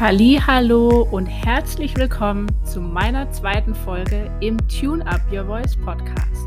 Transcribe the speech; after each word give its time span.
Hallo 0.00 1.08
und 1.10 1.26
herzlich 1.26 1.96
willkommen 1.96 2.46
zu 2.62 2.80
meiner 2.80 3.28
zweiten 3.32 3.74
Folge 3.74 4.30
im 4.40 4.56
Tune 4.68 5.04
Up 5.04 5.20
Your 5.32 5.46
Voice 5.46 5.76
Podcast. 5.76 6.46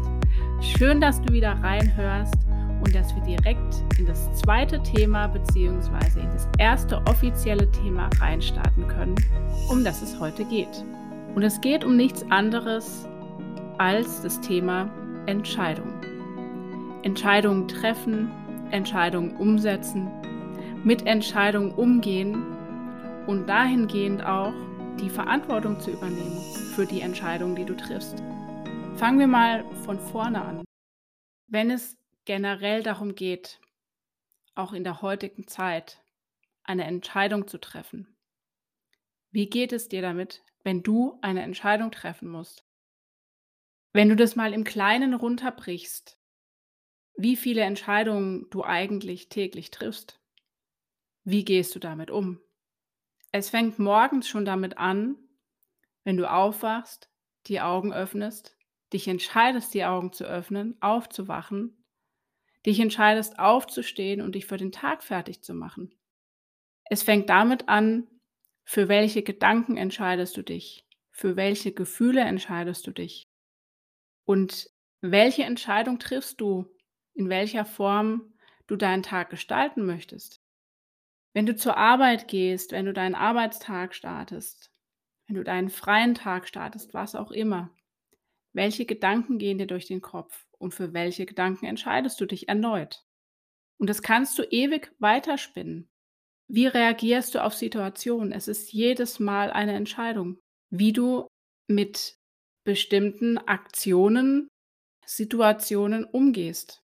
Schön, 0.62 1.02
dass 1.02 1.22
du 1.22 1.34
wieder 1.34 1.62
reinhörst 1.62 2.34
und 2.82 2.96
dass 2.96 3.14
wir 3.14 3.22
direkt 3.24 3.84
in 4.00 4.06
das 4.06 4.34
zweite 4.36 4.82
Thema 4.84 5.28
bzw. 5.28 6.22
in 6.22 6.32
das 6.32 6.48
erste 6.60 7.02
offizielle 7.08 7.70
Thema 7.74 8.10
reinstarten 8.22 8.88
können, 8.88 9.16
um 9.70 9.84
das 9.84 10.02
es 10.02 10.18
heute 10.18 10.46
geht. 10.46 10.86
Und 11.36 11.44
es 11.44 11.60
geht 11.60 11.84
um 11.84 11.98
nichts 11.98 12.24
anderes 12.32 13.06
als 13.80 14.22
das 14.22 14.40
Thema 14.40 14.90
Entscheidung. 15.26 15.92
Entscheidungen 17.04 17.68
treffen, 17.68 18.32
Entscheidungen 18.72 19.36
umsetzen, 19.36 20.08
mit 20.86 21.06
Entscheidungen 21.06 21.72
umgehen 21.72 22.42
und 23.28 23.48
dahingehend 23.48 24.24
auch 24.26 24.54
die 25.00 25.10
Verantwortung 25.10 25.80
zu 25.80 25.92
übernehmen 25.92 26.42
für 26.76 26.86
die 26.86 27.02
Entscheidung, 27.02 27.56
die 27.56 27.66
du 27.66 27.76
triffst. 27.76 28.20
Fangen 28.96 29.20
wir 29.20 29.28
mal 29.28 29.64
von 29.84 30.00
vorne 30.00 30.42
an. 30.42 30.66
Wenn 31.48 31.72
es 31.72 31.98
generell 32.26 32.84
darum 32.84 33.16
geht, 33.16 33.60
auch 34.56 34.74
in 34.74 34.84
der 34.84 35.02
heutigen 35.02 35.48
Zeit 35.48 36.04
eine 36.64 36.86
Entscheidung 36.86 37.48
zu 37.48 37.58
treffen, 37.60 38.16
wie 39.32 39.50
geht 39.50 39.72
es 39.72 39.88
dir 39.88 40.02
damit, 40.02 40.44
wenn 40.64 40.84
du 40.84 41.18
eine 41.22 41.42
Entscheidung 41.42 41.92
treffen 41.92 42.30
musst? 42.30 42.66
Wenn 43.94 44.10
du 44.10 44.16
das 44.16 44.36
mal 44.36 44.54
im 44.54 44.64
Kleinen 44.64 45.14
runterbrichst, 45.14 46.18
wie 47.16 47.36
viele 47.36 47.62
Entscheidungen 47.62 48.48
du 48.50 48.64
eigentlich 48.64 49.30
täglich 49.30 49.72
triffst? 49.72 50.20
Wie 51.24 51.46
gehst 51.46 51.76
du 51.76 51.80
damit 51.80 52.10
um? 52.10 52.40
Es 53.32 53.50
fängt 53.50 53.80
morgens 53.80 54.28
schon 54.28 54.46
damit 54.46 54.78
an, 54.78 55.18
wenn 56.04 56.18
du 56.18 56.30
aufwachst, 56.30 57.10
die 57.48 57.62
Augen 57.62 57.94
öffnest, 57.94 58.58
dich 58.92 59.08
entscheidest, 59.08 59.74
die 59.74 59.86
Augen 59.86 60.12
zu 60.12 60.26
öffnen, 60.26 60.78
aufzuwachen, 60.82 61.86
dich 62.66 62.80
entscheidest, 62.80 63.40
aufzustehen 63.40 64.22
und 64.22 64.36
dich 64.36 64.46
für 64.46 64.58
den 64.58 64.72
Tag 64.72 65.04
fertig 65.04 65.44
zu 65.44 65.54
machen. 65.54 65.96
Es 66.90 67.04
fängt 67.04 67.30
damit 67.30 67.70
an, 67.70 68.08
für 68.66 68.90
welche 68.90 69.24
Gedanken 69.24 69.78
entscheidest 69.78 70.36
du 70.36 70.44
dich, 70.44 70.86
für 71.12 71.36
welche 71.36 71.72
Gefühle 71.72 72.22
entscheidest 72.22 72.86
du 72.86 72.92
dich 72.92 73.30
und 74.26 74.70
welche 75.02 75.44
Entscheidung 75.44 76.00
triffst 76.00 76.42
du, 76.42 76.66
in 77.14 77.30
welcher 77.30 77.66
Form 77.66 78.34
du 78.68 78.76
deinen 78.76 79.04
Tag 79.04 79.30
gestalten 79.30 79.86
möchtest. 79.86 80.41
Wenn 81.34 81.46
du 81.46 81.56
zur 81.56 81.78
Arbeit 81.78 82.28
gehst, 82.28 82.72
wenn 82.72 82.86
du 82.86 82.94
deinen 82.94 83.16
Arbeitstag 83.16 83.96
startest, 83.96 84.72
wenn 85.28 85.36
du 85.36 85.44
deinen 85.44 85.70
freien 85.70 86.14
Tag 86.14 86.48
startest, 86.48 86.94
was 86.94 87.16
auch 87.16 87.32
immer, 87.32 87.74
welche 88.54 88.86
Gedanken 88.86 89.38
gehen 89.38 89.58
dir 89.58 89.68
durch 89.68 89.86
den 89.86 90.02
Kopf 90.02 90.46
und 90.58 90.74
für 90.74 90.94
welche 90.94 91.26
Gedanken 91.26 91.66
entscheidest 91.66 92.20
du 92.20 92.26
dich 92.26 92.50
erneut? 92.50 93.06
Und 93.78 93.90
das 93.90 94.02
kannst 94.02 94.38
du 94.38 94.44
ewig 94.44 94.94
weiterspinnen. 95.00 95.90
Wie 96.48 96.68
reagierst 96.68 97.34
du 97.34 97.44
auf 97.44 97.54
Situationen? 97.54 98.34
Es 98.34 98.50
ist 98.50 98.74
jedes 98.74 99.20
Mal 99.20 99.52
eine 99.52 99.74
Entscheidung, 99.74 100.38
wie 100.70 100.92
du 100.92 101.28
mit 101.68 102.18
bestimmten 102.66 103.38
Aktionen, 103.38 104.50
Situationen 105.06 106.04
umgehst. 106.04 106.84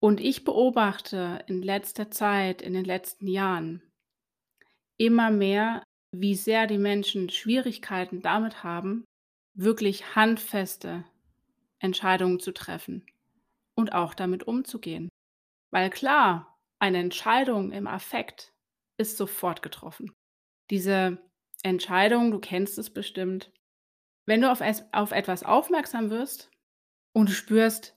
Und 0.00 0.20
ich 0.20 0.44
beobachte 0.44 1.42
in 1.46 1.62
letzter 1.62 2.10
Zeit, 2.10 2.60
in 2.60 2.74
den 2.74 2.84
letzten 2.84 3.26
Jahren, 3.26 3.82
immer 4.98 5.30
mehr, 5.30 5.82
wie 6.12 6.34
sehr 6.34 6.66
die 6.66 6.78
Menschen 6.78 7.28
Schwierigkeiten 7.28 8.22
damit 8.22 8.62
haben, 8.64 9.04
wirklich 9.54 10.14
handfeste 10.14 11.04
Entscheidungen 11.78 12.40
zu 12.40 12.52
treffen 12.52 13.06
und 13.74 13.92
auch 13.92 14.14
damit 14.14 14.46
umzugehen. 14.46 15.08
Weil 15.70 15.90
klar, 15.90 16.58
eine 16.78 16.98
Entscheidung 16.98 17.72
im 17.72 17.86
Affekt 17.86 18.52
ist 18.98 19.16
sofort 19.16 19.62
getroffen. 19.62 20.12
Diese 20.70 21.18
Entscheidung, 21.62 22.30
du 22.30 22.38
kennst 22.38 22.78
es 22.78 22.90
bestimmt, 22.90 23.50
wenn 24.26 24.40
du 24.40 24.50
auf, 24.50 24.60
es, 24.60 24.84
auf 24.92 25.12
etwas 25.12 25.42
aufmerksam 25.42 26.10
wirst 26.10 26.50
und 27.12 27.30
spürst, 27.30 27.96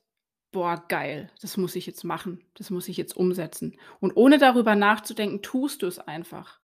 boah, 0.51 0.85
geil, 0.88 1.31
das 1.41 1.57
muss 1.57 1.75
ich 1.75 1.85
jetzt 1.85 2.03
machen, 2.03 2.43
das 2.55 2.69
muss 2.69 2.88
ich 2.88 2.97
jetzt 2.97 3.15
umsetzen. 3.15 3.77
Und 3.99 4.15
ohne 4.15 4.38
darüber 4.38 4.75
nachzudenken, 4.75 5.41
tust 5.41 5.81
du 5.81 5.88
es 5.88 5.99
einfach. 5.99 6.59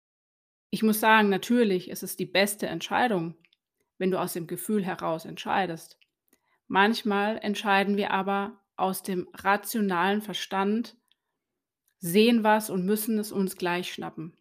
Ich 0.75 0.83
muss 0.83 1.01
sagen, 1.01 1.29
natürlich 1.29 1.91
ist 1.91 2.03
es 2.03 2.17
die 2.17 2.25
beste 2.25 2.67
Entscheidung, 2.67 3.35
wenn 3.99 4.11
du 4.11 4.19
aus 4.19 4.33
dem 4.33 4.47
Gefühl 4.47 4.83
heraus 4.83 5.27
entscheidest. 5.27 5.99
Manchmal 6.67 7.37
entscheiden 7.37 7.99
wir 7.99 8.11
aber 8.11 8.59
aus 8.77 9.03
dem 9.03 9.29
rationalen 9.35 10.23
Verstand, 10.23 10.97
sehen 11.99 12.43
was 12.43 12.71
und 12.71 12.87
müssen 12.87 13.19
es 13.19 13.33
uns 13.33 13.57
gleich 13.57 13.93
schnappen. 13.93 14.35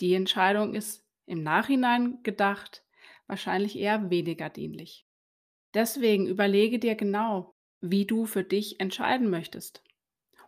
Die 0.00 0.12
Entscheidung 0.12 0.74
ist 0.74 1.02
im 1.24 1.42
Nachhinein 1.42 2.22
gedacht 2.22 2.84
wahrscheinlich 3.26 3.78
eher 3.78 4.10
weniger 4.10 4.50
dienlich. 4.50 5.06
Deswegen 5.72 6.26
überlege 6.26 6.78
dir 6.78 6.94
genau, 6.94 7.54
wie 7.80 8.04
du 8.04 8.26
für 8.26 8.44
dich 8.44 8.80
entscheiden 8.80 9.30
möchtest. 9.30 9.82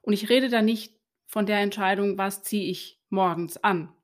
Und 0.03 0.13
ich 0.13 0.29
rede 0.29 0.51
da 0.51 0.61
nicht 0.61 0.95
von 1.27 1.47
der 1.47 1.61
Entscheidung, 1.61 2.19
was 2.19 2.43
ziehe 2.43 2.71
ich 2.71 3.01
morgens 3.09 3.57
an. 3.57 3.95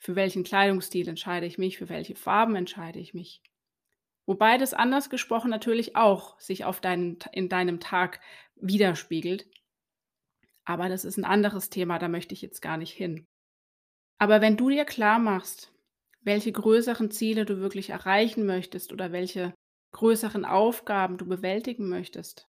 Für 0.00 0.16
welchen 0.16 0.44
Kleidungsstil 0.44 1.06
entscheide 1.08 1.46
ich 1.46 1.58
mich, 1.58 1.76
für 1.76 1.90
welche 1.90 2.16
Farben 2.16 2.56
entscheide 2.56 2.98
ich 2.98 3.12
mich. 3.12 3.42
Wobei 4.26 4.56
das 4.56 4.72
anders 4.72 5.10
gesprochen 5.10 5.50
natürlich 5.50 5.94
auch 5.94 6.40
sich 6.40 6.64
auf 6.64 6.80
deinen, 6.80 7.18
in 7.32 7.50
deinem 7.50 7.80
Tag 7.80 8.20
widerspiegelt. 8.56 9.46
Aber 10.64 10.88
das 10.88 11.04
ist 11.04 11.18
ein 11.18 11.24
anderes 11.24 11.68
Thema, 11.68 11.98
da 11.98 12.08
möchte 12.08 12.32
ich 12.32 12.40
jetzt 12.40 12.62
gar 12.62 12.78
nicht 12.78 12.92
hin. 12.92 13.26
Aber 14.18 14.40
wenn 14.40 14.56
du 14.56 14.70
dir 14.70 14.84
klar 14.84 15.18
machst, 15.18 15.72
welche 16.22 16.52
größeren 16.52 17.10
Ziele 17.10 17.44
du 17.44 17.58
wirklich 17.58 17.90
erreichen 17.90 18.46
möchtest 18.46 18.92
oder 18.92 19.12
welche 19.12 19.52
größeren 19.92 20.44
Aufgaben 20.44 21.18
du 21.18 21.26
bewältigen 21.26 21.88
möchtest, 21.88 22.46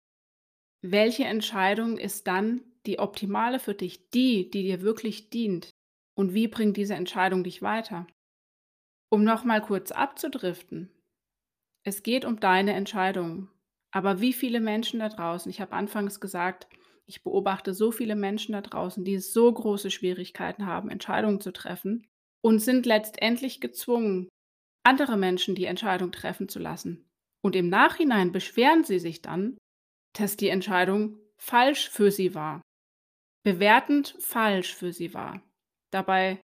welche 0.81 1.25
Entscheidung 1.25 1.97
ist 1.97 2.25
dann 2.27 2.63
die 2.85 2.99
optimale 2.99 3.59
für 3.59 3.73
dich, 3.73 4.09
die, 4.09 4.49
die 4.49 4.63
dir 4.63 4.81
wirklich 4.81 5.29
dient? 5.29 5.74
Und 6.15 6.33
wie 6.33 6.47
bringt 6.47 6.77
diese 6.77 6.95
Entscheidung 6.95 7.43
dich 7.43 7.61
weiter? 7.61 8.07
Um 9.09 9.23
nochmal 9.23 9.61
kurz 9.61 9.91
abzudriften. 9.91 10.89
Es 11.83 12.01
geht 12.01 12.25
um 12.25 12.39
deine 12.39 12.73
Entscheidung. 12.73 13.49
Aber 13.91 14.19
wie 14.19 14.33
viele 14.33 14.59
Menschen 14.59 14.99
da 14.99 15.09
draußen, 15.09 15.49
ich 15.49 15.61
habe 15.61 15.73
anfangs 15.73 16.19
gesagt, 16.19 16.67
ich 17.05 17.23
beobachte 17.23 17.73
so 17.73 17.91
viele 17.91 18.15
Menschen 18.15 18.53
da 18.53 18.61
draußen, 18.61 19.05
die 19.05 19.19
so 19.19 19.51
große 19.53 19.91
Schwierigkeiten 19.91 20.65
haben, 20.65 20.89
Entscheidungen 20.89 21.39
zu 21.39 21.53
treffen 21.53 22.07
und 22.41 22.59
sind 22.59 22.85
letztendlich 22.85 23.61
gezwungen, 23.61 24.27
andere 24.83 25.17
Menschen 25.17 25.55
die 25.55 25.65
Entscheidung 25.65 26.11
treffen 26.11 26.49
zu 26.49 26.59
lassen. 26.59 27.05
Und 27.41 27.55
im 27.55 27.69
Nachhinein 27.69 28.31
beschweren 28.31 28.83
sie 28.83 28.99
sich 28.99 29.21
dann, 29.21 29.57
dass 30.13 30.37
die 30.37 30.49
Entscheidung 30.49 31.19
falsch 31.37 31.89
für 31.89 32.11
sie 32.11 32.33
war. 32.33 32.61
Bewertend 33.43 34.15
falsch 34.19 34.73
für 34.73 34.91
sie 34.91 35.13
war. 35.13 35.41
Dabei, 35.91 36.41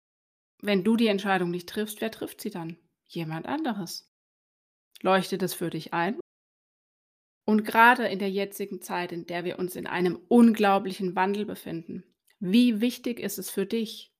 wenn 0.61 0.83
du 0.83 0.95
die 0.95 1.07
Entscheidung 1.07 1.51
nicht 1.51 1.69
triffst, 1.69 2.01
wer 2.01 2.11
trifft 2.11 2.41
sie 2.41 2.49
dann? 2.49 2.77
Jemand 3.07 3.47
anderes. 3.47 4.11
Leuchtet 5.01 5.41
es 5.41 5.53
für 5.53 5.69
dich 5.69 5.93
ein? 5.93 6.19
Und 7.45 7.63
gerade 7.63 8.07
in 8.07 8.19
der 8.19 8.29
jetzigen 8.29 8.81
Zeit, 8.81 9.11
in 9.11 9.25
der 9.25 9.43
wir 9.43 9.57
uns 9.57 9.75
in 9.75 9.87
einem 9.87 10.19
unglaublichen 10.27 11.15
Wandel 11.15 11.45
befinden, 11.45 12.03
wie 12.39 12.79
wichtig 12.79 13.19
ist 13.19 13.39
es 13.39 13.49
für 13.49 13.65
dich, 13.65 14.13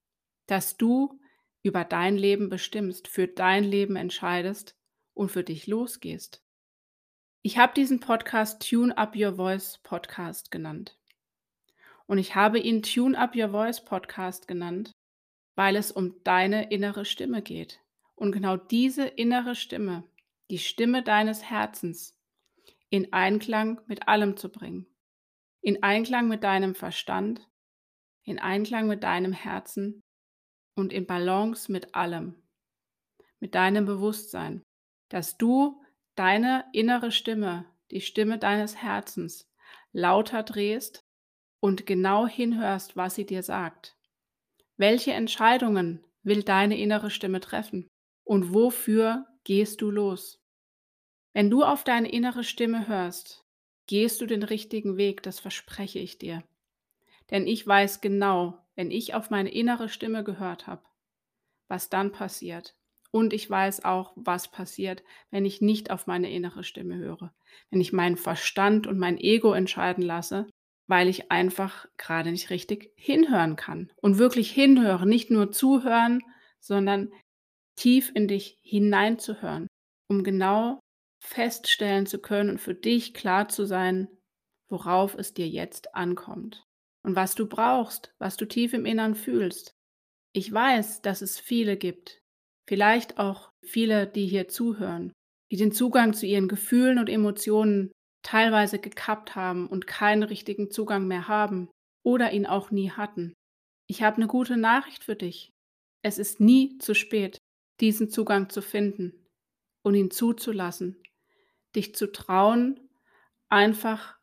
dass 0.48 0.78
du 0.78 1.20
über 1.62 1.84
dein 1.84 2.18
Leben 2.18 2.50
bestimmst, 2.50 3.08
für 3.08 3.28
dein 3.28 3.64
Leben 3.64 3.96
entscheidest 3.96 4.76
und 5.14 5.30
für 5.30 5.44
dich 5.44 5.68
losgehst? 5.68 6.44
Ich 7.42 7.58
habe 7.58 7.74
diesen 7.74 8.00
Podcast 8.00 8.68
Tune 8.68 8.98
Up 8.98 9.16
Your 9.16 9.36
Voice 9.36 9.78
Podcast 9.84 10.52
genannt. 10.52 11.00
Und 12.08 12.18
ich 12.18 12.36
habe 12.36 12.60
ihn 12.60 12.82
Tune 12.82 13.18
Up 13.18 13.36
Your 13.36 13.50
Voice 13.50 13.86
Podcast 13.86 14.48
genannt, 14.48 14.92
weil 15.60 15.76
es 15.76 15.92
um 15.92 16.24
deine 16.24 16.72
innere 16.72 17.04
Stimme 17.04 17.42
geht. 17.42 17.82
Und 18.16 18.32
genau 18.32 18.56
diese 18.56 19.06
innere 19.06 19.56
Stimme, 19.56 20.06
die 20.50 20.58
Stimme 20.58 21.04
deines 21.04 21.44
Herzens, 21.44 22.18
in 22.90 23.12
Einklang 23.12 23.82
mit 23.86 24.08
allem 24.08 24.38
zu 24.38 24.50
bringen. 24.50 24.88
In 25.60 25.84
Einklang 25.84 26.30
mit 26.30 26.46
deinem 26.46 26.76
Verstand, 26.76 27.46
in 28.24 28.40
Einklang 28.40 28.88
mit 28.88 29.04
deinem 29.04 29.34
Herzen 29.34 30.02
und 30.76 30.94
in 30.94 31.06
Balance 31.06 31.70
mit 31.70 31.94
allem, 31.94 32.42
mit 33.42 33.54
deinem 33.54 33.86
Bewusstsein, 33.86 34.64
dass 35.10 35.38
du 35.38 35.84
deine 36.16 36.64
innere 36.72 37.12
Stimme, 37.12 37.66
die 37.92 38.00
Stimme 38.00 38.38
deines 38.38 38.78
Herzens, 38.78 39.52
lauter 39.92 40.44
drehst 40.44 41.02
und 41.60 41.86
genau 41.86 42.28
hinhörst, 42.28 42.96
was 42.96 43.16
sie 43.16 43.26
dir 43.26 43.44
sagt. 43.44 43.99
Welche 44.80 45.12
Entscheidungen 45.12 46.06
will 46.24 46.42
deine 46.42 46.80
innere 46.80 47.12
Stimme 47.12 47.42
treffen? 47.42 47.90
Und 48.24 48.54
wofür 48.54 49.28
gehst 49.44 49.82
du 49.82 49.92
los? 49.92 50.42
Wenn 51.34 51.50
du 51.50 51.66
auf 51.66 51.84
deine 51.84 52.10
innere 52.10 52.46
Stimme 52.46 52.88
hörst, 52.88 53.44
gehst 53.88 54.22
du 54.22 54.26
den 54.26 54.42
richtigen 54.42 54.96
Weg, 54.96 55.22
das 55.22 55.42
verspreche 55.42 56.00
ich 56.00 56.18
dir. 56.18 56.46
Denn 57.30 57.46
ich 57.46 57.68
weiß 57.68 58.00
genau, 58.00 58.58
wenn 58.76 58.90
ich 58.90 59.14
auf 59.14 59.30
meine 59.30 59.52
innere 59.52 59.90
Stimme 59.90 60.24
gehört 60.24 60.66
habe, 60.66 60.84
was 61.68 61.90
dann 61.90 62.14
passiert. 62.14 62.78
Und 63.12 63.34
ich 63.34 63.50
weiß 63.50 63.84
auch, 63.84 64.14
was 64.16 64.50
passiert, 64.50 65.04
wenn 65.30 65.44
ich 65.44 65.60
nicht 65.60 65.92
auf 65.92 66.08
meine 66.08 66.32
innere 66.32 66.64
Stimme 66.64 66.96
höre. 66.96 67.34
Wenn 67.70 67.82
ich 67.82 67.92
meinen 67.92 68.16
Verstand 68.16 68.88
und 68.88 68.98
mein 68.98 69.18
Ego 69.18 69.52
entscheiden 69.52 70.04
lasse, 70.04 70.48
weil 70.90 71.08
ich 71.08 71.32
einfach 71.32 71.88
gerade 71.98 72.32
nicht 72.32 72.50
richtig 72.50 72.92
hinhören 72.96 73.56
kann. 73.56 73.92
Und 74.02 74.18
wirklich 74.18 74.52
hinhören, 74.52 75.08
nicht 75.08 75.30
nur 75.30 75.52
zuhören, 75.52 76.22
sondern 76.60 77.14
tief 77.76 78.12
in 78.16 78.28
dich 78.28 78.58
hineinzuhören, 78.62 79.68
um 80.10 80.24
genau 80.24 80.80
feststellen 81.24 82.08
zu 82.08 82.20
können 82.20 82.50
und 82.50 82.58
für 82.58 82.74
dich 82.74 83.14
klar 83.14 83.50
zu 83.50 83.66
sein, 83.66 84.08
worauf 84.68 85.16
es 85.16 85.34
dir 85.34 85.48
jetzt 85.48 85.94
ankommt 85.96 86.64
und 87.04 87.16
was 87.16 87.36
du 87.36 87.48
brauchst, 87.48 88.14
was 88.18 88.36
du 88.36 88.48
tief 88.48 88.74
im 88.74 88.86
Innern 88.86 89.16
fühlst. 89.16 89.72
Ich 90.34 90.52
weiß, 90.52 91.02
dass 91.02 91.22
es 91.22 91.40
viele 91.40 91.78
gibt, 91.78 92.20
vielleicht 92.68 93.20
auch 93.20 93.52
viele, 93.64 94.08
die 94.08 94.26
hier 94.26 94.48
zuhören, 94.48 95.14
die 95.52 95.58
den 95.58 95.72
Zugang 95.72 96.14
zu 96.14 96.26
ihren 96.26 96.48
Gefühlen 96.48 96.98
und 96.98 97.10
Emotionen 97.10 97.92
teilweise 98.24 98.80
gekappt 98.80 99.36
haben 99.36 99.68
und 99.68 99.88
keinen 99.88 100.24
richtigen 100.24 100.72
Zugang 100.72 101.08
mehr 101.08 101.28
haben 101.28 101.70
oder 102.04 102.32
ihn 102.32 102.46
auch 102.46 102.72
nie 102.72 102.92
hatten. 102.92 103.34
Ich 103.88 104.04
habe 104.04 104.18
eine 104.18 104.28
gute 104.28 104.58
Nachricht 104.58 105.04
für 105.04 105.16
dich. 105.16 105.52
Es 106.04 106.18
ist 106.18 106.40
nie 106.40 106.78
zu 106.78 106.94
spät, 106.94 107.38
diesen 107.80 108.10
Zugang 108.10 108.50
zu 108.50 108.62
finden 108.62 109.28
und 109.84 109.96
ihn 109.96 110.12
zuzulassen, 110.12 111.02
dich 111.76 111.96
zu 111.96 112.12
trauen, 112.12 112.80
einfach 113.50 114.20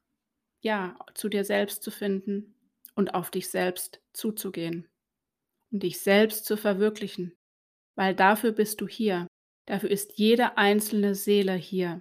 ja, 0.62 0.98
zu 1.14 1.28
dir 1.28 1.44
selbst 1.44 1.82
zu 1.82 1.90
finden 1.90 2.54
und 2.94 3.14
auf 3.14 3.30
dich 3.30 3.48
selbst 3.50 4.00
zuzugehen 4.12 4.88
und 5.70 5.82
dich 5.82 6.00
selbst 6.00 6.44
zu 6.44 6.56
verwirklichen, 6.56 7.34
weil 7.94 8.14
dafür 8.14 8.52
bist 8.52 8.80
du 8.80 8.88
hier. 8.88 9.26
Dafür 9.66 9.90
ist 9.90 10.18
jede 10.18 10.56
einzelne 10.56 11.14
Seele 11.14 11.54
hier, 11.54 12.00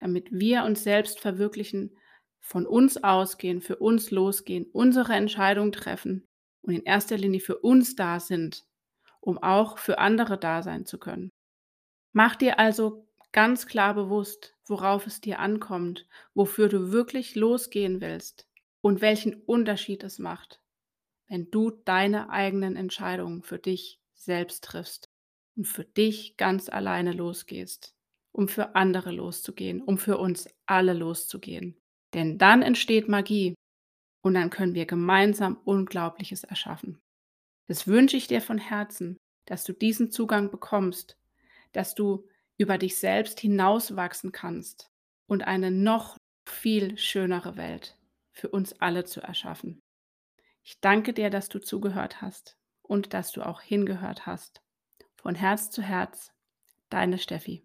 damit 0.00 0.28
wir 0.32 0.64
uns 0.64 0.82
selbst 0.82 1.20
verwirklichen, 1.20 1.96
von 2.40 2.66
uns 2.66 3.02
ausgehen, 3.04 3.60
für 3.60 3.76
uns 3.76 4.10
losgehen, 4.10 4.66
unsere 4.72 5.12
Entscheidung 5.12 5.72
treffen 5.72 6.26
und 6.62 6.74
in 6.74 6.82
erster 6.82 7.16
Linie 7.16 7.40
für 7.40 7.58
uns 7.58 7.94
da 7.96 8.18
sind, 8.18 8.64
um 9.20 9.38
auch 9.38 9.78
für 9.78 9.98
andere 9.98 10.38
da 10.38 10.62
sein 10.62 10.86
zu 10.86 10.98
können. 10.98 11.30
Mach 12.12 12.34
dir 12.34 12.58
also 12.58 13.06
ganz 13.32 13.66
klar 13.66 13.94
bewusst, 13.94 14.56
worauf 14.66 15.06
es 15.06 15.20
dir 15.20 15.38
ankommt, 15.38 16.06
wofür 16.34 16.68
du 16.68 16.90
wirklich 16.90 17.36
losgehen 17.36 18.00
willst 18.00 18.48
und 18.80 19.00
welchen 19.00 19.34
Unterschied 19.34 20.02
es 20.02 20.18
macht, 20.18 20.60
wenn 21.28 21.50
du 21.50 21.70
deine 21.70 22.30
eigenen 22.30 22.76
Entscheidungen 22.76 23.42
für 23.42 23.58
dich 23.58 24.00
selbst 24.14 24.64
triffst 24.64 25.10
und 25.56 25.66
für 25.66 25.84
dich 25.84 26.36
ganz 26.36 26.68
alleine 26.68 27.12
losgehst, 27.12 27.94
um 28.32 28.48
für 28.48 28.74
andere 28.74 29.12
loszugehen, 29.12 29.82
um 29.82 29.98
für 29.98 30.18
uns 30.18 30.48
alle 30.66 30.92
loszugehen. 30.92 31.76
Denn 32.14 32.38
dann 32.38 32.62
entsteht 32.62 33.08
Magie 33.08 33.54
und 34.22 34.34
dann 34.34 34.50
können 34.50 34.74
wir 34.74 34.86
gemeinsam 34.86 35.56
Unglaubliches 35.64 36.44
erschaffen. 36.44 36.98
Das 37.66 37.86
wünsche 37.86 38.16
ich 38.16 38.26
dir 38.26 38.40
von 38.40 38.58
Herzen, 38.58 39.16
dass 39.46 39.64
du 39.64 39.72
diesen 39.72 40.10
Zugang 40.10 40.50
bekommst, 40.50 41.16
dass 41.72 41.94
du 41.94 42.26
über 42.58 42.78
dich 42.78 42.96
selbst 42.96 43.40
hinauswachsen 43.40 44.32
kannst 44.32 44.90
und 45.26 45.46
eine 45.46 45.70
noch 45.70 46.16
viel 46.48 46.98
schönere 46.98 47.56
Welt 47.56 47.96
für 48.32 48.48
uns 48.48 48.80
alle 48.80 49.04
zu 49.04 49.20
erschaffen. 49.20 49.80
Ich 50.62 50.80
danke 50.80 51.12
dir, 51.12 51.30
dass 51.30 51.48
du 51.48 51.58
zugehört 51.58 52.20
hast 52.20 52.56
und 52.82 53.14
dass 53.14 53.32
du 53.32 53.42
auch 53.42 53.60
hingehört 53.62 54.26
hast. 54.26 54.60
Von 55.16 55.34
Herz 55.34 55.70
zu 55.70 55.82
Herz, 55.82 56.32
deine 56.90 57.18
Steffi. 57.18 57.64